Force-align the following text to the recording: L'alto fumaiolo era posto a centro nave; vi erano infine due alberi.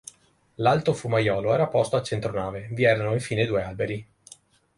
L'alto 0.55 0.93
fumaiolo 0.95 1.53
era 1.53 1.67
posto 1.67 1.95
a 1.95 2.01
centro 2.01 2.33
nave; 2.33 2.69
vi 2.71 2.85
erano 2.85 3.13
infine 3.13 3.45
due 3.45 3.61
alberi. 3.61 4.07